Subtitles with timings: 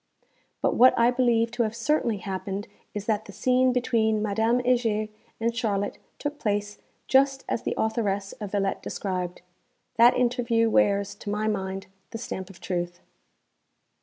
[0.63, 5.09] But what I believe to have _certainly happened is that the scene between Madame Heger
[5.39, 9.41] and Charlotte took place just as the authoress of 'Villette' described_.
[9.97, 12.99] That interview wears, to my mind, the stamp of truth.